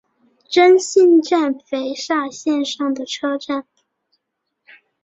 [0.49, 3.67] 真幸站肥萨线上的车站。